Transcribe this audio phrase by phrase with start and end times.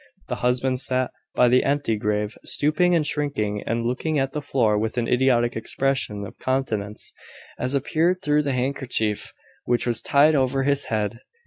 [0.29, 4.75] The husband sat by the empty grate, stooping and shrinking, and looking at the floor
[4.75, 7.13] with an idiotic expression of countenance,
[7.59, 9.31] as appeared through the handkerchief
[9.65, 11.19] which was tied over his head.